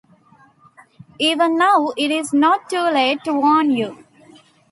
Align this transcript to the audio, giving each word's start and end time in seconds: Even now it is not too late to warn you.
Even 1.19 1.59
now 1.59 1.91
it 1.95 2.09
is 2.09 2.33
not 2.33 2.71
too 2.71 2.81
late 2.81 3.23
to 3.23 3.33
warn 3.33 3.69
you. 3.69 4.03